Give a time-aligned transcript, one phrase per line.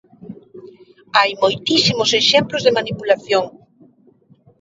[1.17, 3.45] Hai moitísimos exemplos de manipulación.